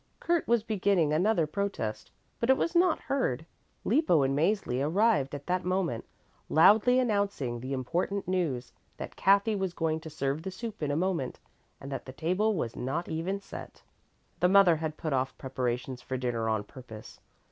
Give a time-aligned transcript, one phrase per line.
[0.19, 2.09] Kurt was beginning another protest,
[2.39, 3.45] but it was not heard.
[3.85, 6.05] Lippo and Mäzli arrived at that moment,
[6.49, 10.95] loudly announcing the important news that Kathy was going to serve the soup in a
[10.95, 11.39] moment
[11.79, 13.83] and that the table was not even set.
[14.39, 17.19] The mother had put off preparations for dinner on purpose.